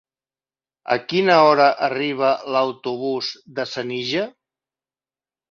A 0.95 0.95
quina 1.11 1.35
hora 1.49 1.67
arriba 1.89 2.31
l'autobús 2.57 3.31
de 3.61 3.67
Senija? 3.75 4.27